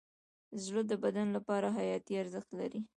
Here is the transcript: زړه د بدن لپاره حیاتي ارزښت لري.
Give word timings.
زړه 0.63 0.81
د 0.89 0.93
بدن 1.03 1.27
لپاره 1.37 1.67
حیاتي 1.77 2.13
ارزښت 2.21 2.49
لري. 2.59 2.81